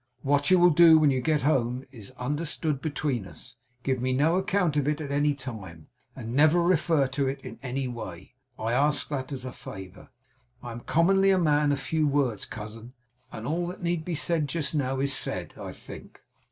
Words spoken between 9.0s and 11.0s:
that as a favour. I am